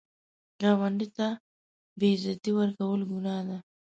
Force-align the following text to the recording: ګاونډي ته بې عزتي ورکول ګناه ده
ګاونډي 0.61 1.07
ته 1.17 1.27
بې 1.99 2.09
عزتي 2.15 2.51
ورکول 2.57 3.01
ګناه 3.11 3.41
ده 3.47 3.57